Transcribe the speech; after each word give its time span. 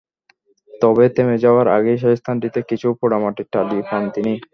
তবে 0.73 1.05
থেমে 1.15 1.35
যাওয়ার 1.43 1.67
আগে 1.77 1.93
সেই 2.01 2.15
স্থানটিতে 2.19 2.59
কিছু 2.69 2.87
পোড়ামাটির 2.99 3.47
টালি 3.53 3.77
পান 3.89 4.03
তিনি। 4.15 4.33